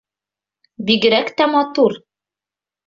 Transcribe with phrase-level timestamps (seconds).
[0.89, 1.99] Бигерәк тә матур!